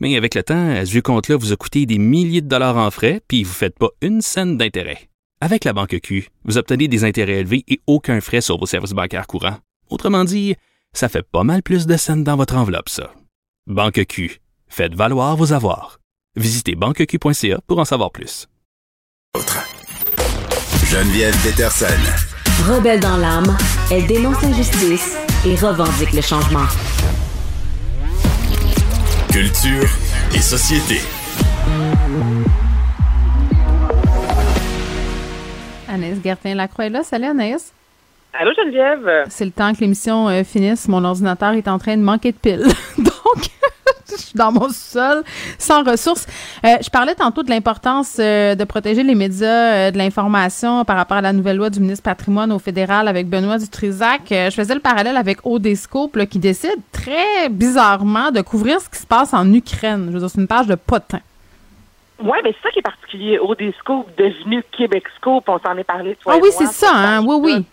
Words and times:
Mais 0.00 0.16
avec 0.16 0.34
le 0.34 0.42
temps, 0.42 0.84
ce 0.84 0.90
vieux 0.90 1.02
compte-là 1.02 1.36
vous 1.36 1.52
a 1.52 1.56
coûté 1.56 1.86
des 1.86 1.98
milliers 1.98 2.40
de 2.40 2.48
dollars 2.48 2.78
en 2.78 2.90
frais, 2.90 3.20
puis 3.28 3.44
vous 3.44 3.50
ne 3.50 3.54
faites 3.54 3.78
pas 3.78 3.90
une 4.00 4.22
scène 4.22 4.56
d'intérêt. 4.56 5.10
Avec 5.42 5.64
la 5.64 5.72
Banque 5.72 5.98
Q, 6.02 6.28
vous 6.44 6.58
obtenez 6.58 6.88
des 6.88 7.04
intérêts 7.04 7.40
élevés 7.40 7.64
et 7.68 7.80
aucun 7.86 8.20
frais 8.20 8.40
sur 8.40 8.58
vos 8.58 8.66
services 8.66 8.92
bancaires 8.92 9.26
courants. 9.26 9.58
Autrement 9.90 10.24
dit, 10.24 10.54
ça 10.92 11.08
fait 11.08 11.22
pas 11.22 11.44
mal 11.44 11.62
plus 11.62 11.86
de 11.86 11.96
scènes 11.96 12.24
dans 12.24 12.36
votre 12.36 12.56
enveloppe, 12.56 12.88
ça. 12.88 13.12
Banque 13.66 14.04
Q. 14.06 14.40
Faites 14.68 14.94
valoir 14.94 15.36
vos 15.36 15.52
avoirs. 15.52 16.00
Visitez 16.36 16.74
banqueq.ca 16.74 17.60
pour 17.66 17.78
en 17.78 17.84
savoir 17.84 18.10
plus. 18.10 18.46
Geneviève 20.86 21.36
Peterson. 21.42 21.86
Rebelle 22.68 23.00
dans 23.00 23.16
l'âme, 23.16 23.56
elle 23.90 24.06
dénonce 24.06 24.42
l'injustice 24.42 25.16
et 25.46 25.54
revendique 25.54 26.12
le 26.12 26.20
changement. 26.20 26.66
Culture 29.32 29.88
et 30.34 30.40
société. 30.40 31.00
Anaïs 35.88 36.18
Gertin-Lacroix 36.24 36.86
est 36.86 36.90
là. 36.90 37.02
Salut 37.04 37.26
Anaïs. 37.26 37.72
Allô 38.32 38.50
Geneviève? 38.56 39.26
C'est 39.28 39.44
le 39.44 39.52
temps 39.52 39.72
que 39.72 39.80
l'émission 39.80 40.28
euh, 40.28 40.42
finisse. 40.42 40.88
Mon 40.88 41.04
ordinateur 41.04 41.52
est 41.52 41.68
en 41.68 41.78
train 41.78 41.96
de 41.96 42.02
manquer 42.02 42.32
de 42.32 42.38
piles. 42.38 42.66
Dans 44.34 44.52
mon 44.52 44.68
sol, 44.68 45.24
sans 45.58 45.82
ressources. 45.82 46.26
Euh, 46.64 46.76
je 46.82 46.90
parlais 46.90 47.14
tantôt 47.14 47.42
de 47.42 47.50
l'importance 47.50 48.16
euh, 48.20 48.54
de 48.54 48.64
protéger 48.64 49.02
les 49.02 49.14
médias 49.14 49.48
euh, 49.48 49.90
de 49.90 49.98
l'information 49.98 50.84
par 50.84 50.96
rapport 50.96 51.16
à 51.16 51.20
la 51.20 51.32
nouvelle 51.32 51.56
loi 51.56 51.70
du 51.70 51.80
ministre 51.80 52.04
patrimoine 52.04 52.52
au 52.52 52.58
fédéral 52.58 53.08
avec 53.08 53.28
Benoît 53.28 53.58
Dutrisac. 53.58 54.22
Je 54.30 54.50
faisais 54.50 54.74
le 54.74 54.80
parallèle 54.80 55.16
avec 55.16 55.38
Odescope 55.44 56.16
là, 56.16 56.26
qui 56.26 56.38
décide 56.38 56.76
très 56.92 57.48
bizarrement 57.50 58.30
de 58.30 58.40
couvrir 58.40 58.80
ce 58.80 58.88
qui 58.88 58.98
se 58.98 59.06
passe 59.06 59.34
en 59.34 59.52
Ukraine. 59.52 60.06
Je 60.08 60.12
veux 60.12 60.20
dire, 60.20 60.30
c'est 60.30 60.40
une 60.40 60.46
page 60.46 60.66
de 60.66 60.76
potin. 60.76 61.20
Oui, 62.22 62.38
mais 62.44 62.52
c'est 62.52 62.68
ça 62.68 62.70
qui 62.70 62.78
est 62.78 62.82
particulier. 62.82 63.38
Odescope 63.38 64.06
devenu 64.16 64.62
Québexcope, 64.76 65.48
on 65.48 65.58
s'en 65.58 65.76
est 65.76 65.84
parlé. 65.84 66.16
Toi 66.16 66.34
Ah 66.36 66.38
oui, 66.40 66.50
c'est 66.52 66.66
ça, 66.66 66.92
hein? 66.94 67.24
Oui, 67.24 67.36
oui. 67.40 67.64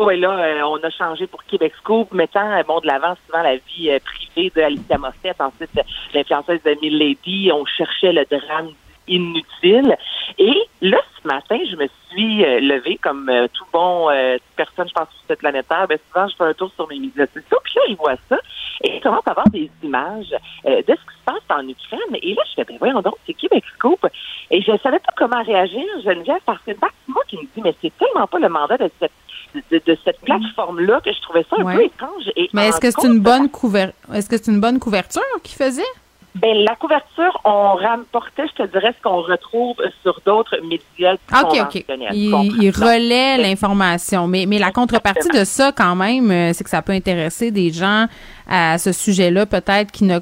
Oui, 0.00 0.20
là, 0.20 0.30
euh, 0.30 0.62
on 0.62 0.76
a 0.76 0.90
changé 0.90 1.26
pour 1.26 1.42
Québec 1.42 1.72
Scoop, 1.78 2.12
mettant 2.12 2.48
euh, 2.52 2.62
bon, 2.62 2.78
de 2.78 2.86
l'avant 2.86 3.16
souvent 3.26 3.42
la 3.42 3.56
vie 3.56 3.90
euh, 3.90 3.98
privée 3.98 4.52
de 4.54 4.62
Alicia 4.62 4.96
ensuite 5.40 5.80
l'influenceuse 6.14 6.62
de 6.62 6.76
Milady. 6.80 7.50
On 7.52 7.64
cherchait 7.66 8.12
le 8.12 8.24
drame 8.30 8.70
inutile. 9.08 9.96
Et 10.38 10.54
là, 10.82 11.00
ce 11.20 11.26
matin, 11.26 11.58
je 11.68 11.74
me 11.74 11.88
suis 12.10 12.44
levée 12.60 12.96
comme 13.02 13.28
tout 13.54 13.64
bon 13.72 14.08
personne, 14.54 14.86
je 14.86 14.92
pense, 14.92 15.08
sur 15.08 15.20
cette 15.26 15.38
planète 15.38 15.66
Terre. 15.66 15.86
Ben, 15.88 15.98
souvent, 16.12 16.28
je 16.28 16.36
fais 16.36 16.44
un 16.44 16.54
tour 16.54 16.70
sur 16.76 16.86
mes 16.88 16.98
médias 17.00 17.26
sociaux, 17.26 17.58
puis 17.64 17.72
là, 17.74 17.82
je 17.88 17.94
vois 17.94 18.16
ça. 18.28 18.38
Et 18.84 18.98
je 18.98 19.02
commence 19.02 19.26
à 19.26 19.30
avoir 19.30 19.48
des 19.48 19.70
images 19.82 20.30
de 20.64 20.84
ce 20.86 20.92
qui 20.92 21.18
se 21.18 21.24
passe 21.24 21.42
en 21.48 21.66
Ukraine. 21.66 22.16
Et 22.22 22.34
là, 22.34 22.42
je 22.50 22.54
fais, 22.54 22.64
ben 22.64 22.76
voyons 22.78 23.00
donc, 23.00 23.14
c'est 23.26 23.32
Québec 23.32 23.64
Scoop. 23.74 24.06
Et 24.50 24.60
je 24.60 24.76
savais 24.76 24.98
pas 24.98 25.12
comment 25.16 25.42
réagir, 25.42 25.84
Geneviève, 26.04 26.42
parce 26.44 26.58
que 26.58 26.72
c'est 26.72 27.08
moi 27.08 27.22
qui 27.26 27.38
me 27.38 27.42
dit, 27.42 27.62
mais 27.64 27.74
c'est 27.80 27.96
tellement 27.96 28.26
pas 28.26 28.38
le 28.38 28.50
mandat 28.50 28.76
de 28.76 28.90
cette 29.00 29.12
de, 29.54 29.80
de 29.86 29.98
cette 30.04 30.20
plateforme-là 30.20 31.00
que 31.04 31.12
je 31.12 31.20
trouvais 31.22 31.44
ça 31.48 31.56
un 31.58 31.64
Ouais. 31.64 31.76
peu 31.76 31.82
étrange. 31.84 32.24
Et 32.36 32.48
Mais 32.52 32.68
est-ce 32.68 32.80
que 32.80 32.90
c'est 32.90 33.06
une 33.06 33.20
bonne 33.20 33.48
couver... 33.48 33.88
est-ce 34.14 34.28
que 34.28 34.36
c'est 34.36 34.50
une 34.50 34.60
bonne 34.60 34.78
couverture 34.78 35.22
qu'il 35.42 35.56
faisait? 35.56 35.82
Ben, 36.34 36.54
la 36.58 36.76
couverture, 36.76 37.40
on 37.44 37.74
rapportait, 37.74 38.44
je 38.56 38.62
te 38.62 38.68
dirais, 38.70 38.94
ce 38.96 39.02
qu'on 39.02 39.22
retrouve 39.22 39.74
sur 40.02 40.20
d'autres 40.24 40.56
médias 40.62 41.16
Ah, 41.32 41.42
OK, 41.44 41.58
OK. 41.62 41.84
Il, 42.12 42.62
il 42.62 42.70
relaie 42.70 43.38
l'information. 43.38 44.28
Mais, 44.28 44.44
mais 44.46 44.58
la 44.58 44.70
contrepartie 44.70 45.28
de 45.30 45.42
ça, 45.44 45.72
quand 45.72 45.96
même, 45.96 46.30
euh, 46.30 46.52
c'est 46.52 46.62
que 46.62 46.70
ça 46.70 46.82
peut 46.82 46.92
intéresser 46.92 47.50
des 47.50 47.70
gens 47.72 48.06
à 48.48 48.78
ce 48.78 48.92
sujet-là, 48.92 49.46
peut-être, 49.46 49.90
qui 49.90 50.04
ne 50.04 50.20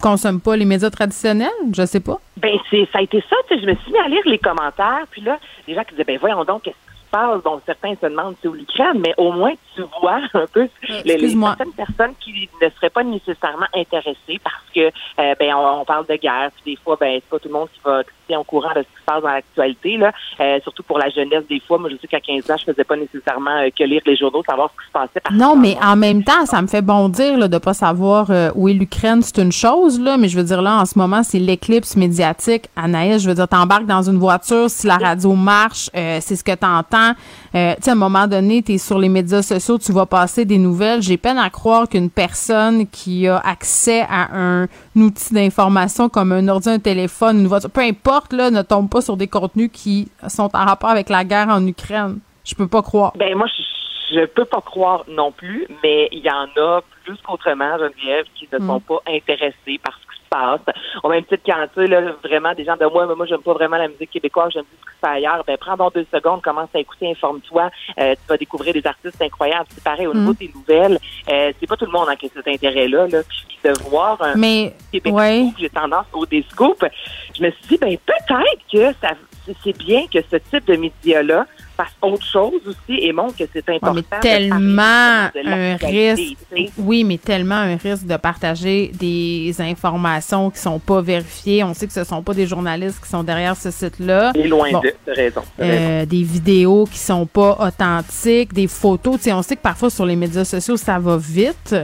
consomment 0.00 0.40
pas 0.42 0.56
les 0.56 0.66
médias 0.66 0.90
traditionnels. 0.90 1.48
Je 1.74 1.84
sais 1.86 2.00
pas. 2.00 2.20
Ben, 2.36 2.56
c'est, 2.70 2.86
ça 2.92 2.98
a 2.98 3.02
été 3.02 3.20
ça, 3.28 3.34
tu 3.48 3.56
sais, 3.56 3.60
je 3.62 3.66
me 3.66 3.74
suis 3.76 3.90
mis 3.90 3.98
à 3.98 4.08
lire 4.08 4.22
les 4.26 4.38
commentaires, 4.38 5.06
puis 5.10 5.22
là, 5.22 5.38
les 5.66 5.74
gens 5.74 5.82
qui 5.84 5.92
disaient, 5.92 6.04
ben, 6.04 6.18
voyons 6.20 6.44
donc, 6.44 6.62
qu'est-ce 6.62 6.76
se 7.06 7.10
passe? 7.10 7.42
Donc, 7.42 7.62
certains 7.66 7.94
se 8.00 8.06
demandent 8.06 8.34
c'est 8.42 8.48
où 8.48 8.54
l'Ukraine, 8.54 8.98
mais 9.00 9.14
au 9.16 9.32
moins, 9.32 9.52
tu 9.74 9.82
vois 10.00 10.20
un 10.34 10.46
peu 10.52 10.68
les, 10.88 11.02
les 11.04 11.12
excuse-moi. 11.14 11.56
certaines 11.56 11.74
personnes 11.74 12.14
qui 12.20 12.48
ne 12.60 12.68
seraient 12.70 12.90
pas 12.90 13.04
nécessairement 13.04 13.66
intéressées 13.74 14.40
parce 14.42 14.64
que, 14.74 14.86
euh, 14.86 15.34
ben, 15.38 15.54
on, 15.54 15.80
on 15.80 15.84
parle 15.84 16.06
de 16.06 16.16
guerre, 16.16 16.50
puis 16.62 16.74
des 16.74 16.82
fois, 16.82 16.96
ben, 17.00 17.14
c'est 17.14 17.28
pas 17.30 17.38
tout 17.38 17.48
le 17.48 17.54
monde 17.54 17.68
qui 17.72 17.80
va 17.84 18.02
est 18.32 18.36
au 18.36 18.44
courant 18.44 18.70
de 18.74 18.80
ce 18.80 18.86
qui 18.86 19.00
se 19.00 19.04
passe 19.04 19.22
dans 19.22 19.28
l'actualité, 19.30 19.96
là, 19.96 20.12
Euh, 20.40 20.58
surtout 20.62 20.82
pour 20.82 20.98
la 20.98 21.08
jeunesse, 21.08 21.44
des 21.48 21.60
fois, 21.60 21.78
moi, 21.78 21.88
je 21.90 21.96
sais 21.96 22.06
qu'à 22.08 22.20
15 22.20 22.50
ans, 22.50 22.56
je 22.58 22.64
faisais 22.64 22.84
pas 22.84 22.96
nécessairement 22.96 23.58
euh, 23.58 23.68
que 23.76 23.84
lire 23.84 24.02
les 24.04 24.16
journaux, 24.16 24.42
savoir 24.46 24.70
ce 24.70 24.82
qui 24.82 24.86
se 24.88 24.92
passait. 24.92 25.20
par 25.20 25.32
Non, 25.32 25.56
mais 25.56 25.76
en 25.82 25.96
même 25.96 26.22
temps, 26.24 26.44
ça 26.44 26.60
me 26.60 26.66
fait 26.66 26.82
bondir 26.82 27.38
là, 27.38 27.48
de 27.48 27.58
pas 27.58 27.72
savoir 27.74 28.30
euh, 28.30 28.50
où 28.54 28.68
est 28.68 28.74
l'Ukraine. 28.74 29.22
C'est 29.22 29.40
une 29.40 29.52
chose, 29.52 29.98
là, 30.00 30.16
mais 30.18 30.28
je 30.28 30.36
veux 30.36 30.44
dire, 30.44 30.60
là, 30.60 30.80
en 30.80 30.84
ce 30.84 30.98
moment, 30.98 31.22
c'est 31.22 31.38
l'éclipse 31.38 31.96
médiatique. 31.96 32.64
Anaïs, 32.76 33.22
je 33.22 33.28
veux 33.28 33.34
dire, 33.34 33.48
t'embarques 33.48 33.86
dans 33.86 34.02
une 34.02 34.18
voiture, 34.18 34.68
si 34.68 34.86
la 34.86 34.96
radio 34.96 35.32
marche, 35.32 35.88
euh, 35.96 36.18
c'est 36.20 36.36
ce 36.36 36.44
que 36.44 36.54
t'entends. 36.54 36.95
Euh, 37.54 37.74
tu 37.76 37.82
sais, 37.82 37.90
à 37.90 37.92
un 37.92 37.96
moment 37.96 38.26
donné, 38.26 38.62
t'es 38.62 38.78
sur 38.78 38.98
les 38.98 39.08
médias 39.08 39.42
sociaux, 39.42 39.78
tu 39.78 39.92
vas 39.92 40.06
passer 40.06 40.44
des 40.44 40.58
nouvelles. 40.58 41.02
J'ai 41.02 41.16
peine 41.16 41.38
à 41.38 41.50
croire 41.50 41.88
qu'une 41.88 42.10
personne 42.10 42.86
qui 42.88 43.28
a 43.28 43.38
accès 43.38 44.04
à 44.08 44.36
un, 44.36 44.66
outil 44.96 45.34
d'information 45.34 46.08
comme 46.08 46.32
un 46.32 46.48
ordi, 46.48 46.68
un 46.68 46.78
téléphone, 46.78 47.40
une 47.40 47.46
voiture, 47.46 47.70
peu 47.70 47.82
importe, 47.82 48.32
là, 48.32 48.50
ne 48.50 48.62
tombe 48.62 48.88
pas 48.88 49.00
sur 49.00 49.16
des 49.16 49.28
contenus 49.28 49.70
qui 49.72 50.08
sont 50.28 50.50
en 50.54 50.64
rapport 50.64 50.90
avec 50.90 51.08
la 51.08 51.24
guerre 51.24 51.48
en 51.48 51.64
Ukraine. 51.66 52.18
Je 52.44 52.54
peux 52.54 52.68
pas 52.68 52.82
croire. 52.82 53.12
Ben 53.16 53.36
moi, 53.36 53.46
je, 53.46 53.62
je 54.14 54.24
peux 54.26 54.44
pas 54.44 54.60
croire 54.60 55.04
non 55.08 55.32
plus, 55.32 55.66
mais 55.82 56.08
il 56.12 56.20
y 56.20 56.30
en 56.30 56.48
a 56.56 56.80
plus 57.04 57.16
qu'autrement, 57.26 57.78
Geneviève, 57.78 58.26
qui 58.34 58.48
ne 58.52 58.58
sont 58.58 58.80
pas 58.80 59.00
intéressés 59.08 59.78
par 59.82 59.98
ce 59.98 60.14
qui 60.14 60.15
se 60.15 60.15
passe. 60.36 60.74
Au 61.02 61.08
même 61.08 61.24
titre 61.24 61.42
quand 61.46 61.66
tu 61.74 61.80
sais, 61.80 61.86
là, 61.86 62.12
vraiment 62.22 62.52
des 62.54 62.64
gens 62.64 62.76
de 62.76 62.86
moi, 62.86 63.06
mais 63.06 63.14
moi 63.14 63.26
j'aime 63.26 63.42
pas 63.42 63.54
vraiment 63.54 63.76
la 63.76 63.88
musique 63.88 64.10
québécoise, 64.10 64.50
j'aime 64.52 64.64
plus 64.64 64.76
ce 64.80 64.90
qui 64.90 64.94
se 64.94 65.00
fait 65.00 65.12
ailleurs. 65.12 65.44
Ben 65.46 65.56
prends 65.58 65.76
donc 65.76 65.94
deux 65.94 66.06
secondes, 66.12 66.42
commence 66.42 66.68
à 66.74 66.78
écouter, 66.78 67.10
informe-toi, 67.10 67.70
euh, 67.98 68.14
tu 68.14 68.28
vas 68.28 68.36
découvrir 68.36 68.72
des 68.72 68.86
artistes 68.86 69.20
incroyables. 69.20 69.66
C'est 69.70 69.84
pareil 69.84 70.06
au 70.06 70.14
niveau 70.14 70.34
des 70.34 70.50
nouvelles, 70.54 70.98
euh, 71.30 71.52
c'est 71.58 71.66
pas 71.66 71.76
tout 71.76 71.86
le 71.86 71.92
monde 71.92 72.08
hein, 72.08 72.16
qui 72.16 72.26
a 72.26 72.28
cet 72.34 72.48
intérêt-là, 72.48 73.08
là, 73.08 73.18
puis 73.28 73.58
de 73.64 73.72
voir 73.88 74.20
un 74.22 74.34
Mais, 74.34 74.74
Québec 74.92 75.14
ouais. 75.14 75.46
J'ai 75.58 75.70
tendance 75.70 76.06
au 76.12 76.26
Descoop. 76.26 76.84
Je 77.36 77.42
me 77.42 77.50
suis 77.50 77.66
dit, 77.68 77.78
ben 77.78 77.96
peut-être 77.98 78.62
que 78.72 78.92
ça 79.00 79.14
c'est 79.62 79.78
bien 79.78 80.06
que 80.12 80.18
ce 80.30 80.36
type 80.36 80.66
de 80.66 80.76
média-là 80.76 81.46
fasse 81.76 81.92
autre 82.02 82.24
chose 82.24 82.60
aussi 82.66 82.98
et 83.02 83.12
montre 83.12 83.36
que 83.36 83.44
c'est 83.52 83.66
Ouais, 83.68 83.76
important. 83.76 83.94
mais 83.94 84.00
de 84.02 84.20
tellement 84.20 85.28
de 85.34 85.48
un 85.48 85.76
risque. 85.76 86.36
Oui, 86.78 87.04
mais 87.04 87.18
tellement 87.18 87.56
un 87.56 87.76
risque 87.76 88.06
de 88.06 88.16
partager 88.16 88.90
des 88.98 89.54
informations 89.58 90.50
qui 90.50 90.58
sont 90.58 90.78
pas 90.78 91.00
vérifiées. 91.02 91.62
On 91.64 91.74
sait 91.74 91.86
que 91.86 91.92
ce 91.92 92.04
sont 92.04 92.22
pas 92.22 92.34
des 92.34 92.46
journalistes 92.46 93.00
qui 93.02 93.08
sont 93.08 93.22
derrière 93.22 93.56
ce 93.56 93.70
site-là. 93.70 94.32
Et 94.34 94.48
loin 94.48 94.70
Bon. 94.72 94.80
de, 94.80 94.92
t'as 95.04 95.12
raison. 95.14 95.42
Euh, 95.60 96.06
des 96.06 96.22
vidéos 96.22 96.86
qui 96.90 96.98
sont 96.98 97.26
pas 97.26 97.58
authentiques, 97.60 98.52
des 98.52 98.66
photos. 98.68 99.16
Tu 99.18 99.22
sais, 99.24 99.32
on 99.32 99.42
sait 99.42 99.56
que 99.56 99.62
parfois 99.62 99.90
sur 99.90 100.06
les 100.06 100.16
médias 100.16 100.44
sociaux, 100.44 100.76
ça 100.76 100.98
va 100.98 101.16
vite 101.16 101.74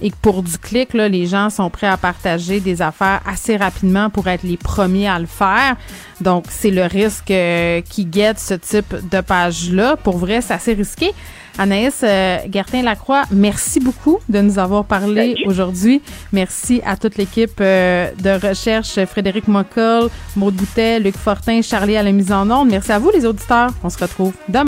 et 0.00 0.10
que 0.10 0.16
pour 0.22 0.42
du 0.42 0.58
clic, 0.58 0.94
là, 0.94 1.08
les 1.08 1.26
gens 1.26 1.50
sont 1.50 1.70
prêts 1.70 1.88
à 1.88 1.96
partager 1.96 2.60
des 2.60 2.82
affaires 2.82 3.20
assez 3.26 3.56
rapidement 3.56 4.10
pour 4.10 4.28
être 4.28 4.42
les 4.44 4.56
premiers 4.56 5.08
à 5.08 5.18
le 5.18 5.26
faire. 5.26 5.76
Donc, 6.20 6.44
c'est 6.50 6.70
le 6.70 6.84
risque 6.84 7.30
euh, 7.30 7.80
qui 7.80 8.04
guette 8.04 8.38
ce 8.38 8.54
type 8.54 8.94
de 9.10 9.20
page-là. 9.38 9.96
Pour 9.96 10.18
vrai, 10.18 10.40
c'est 10.40 10.54
assez 10.54 10.74
risqué. 10.74 11.12
Anaïs 11.58 12.02
euh, 12.04 12.38
Gertin-Lacroix, 12.52 13.24
merci 13.32 13.80
beaucoup 13.80 14.18
de 14.28 14.40
nous 14.40 14.60
avoir 14.60 14.84
parlé 14.84 15.34
aujourd'hui. 15.44 16.00
Merci 16.32 16.80
à 16.84 16.96
toute 16.96 17.16
l'équipe 17.16 17.58
euh, 17.60 18.10
de 18.22 18.30
recherche, 18.46 19.04
Frédéric 19.06 19.48
Mockel, 19.48 20.04
Maud 20.36 20.54
Boutet, 20.54 21.00
Luc 21.00 21.16
Fortin, 21.16 21.60
Charlie 21.62 21.96
à 21.96 22.04
la 22.04 22.12
mise 22.12 22.30
en 22.30 22.48
onde. 22.48 22.68
Merci 22.70 22.92
à 22.92 23.00
vous, 23.00 23.10
les 23.10 23.26
auditeurs. 23.26 23.70
On 23.82 23.90
se 23.90 23.98
retrouve 23.98 24.34
demain. 24.48 24.66